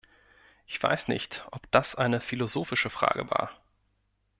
[0.65, 3.51] Ich weiß nicht, ob das eine philosophische Frage war.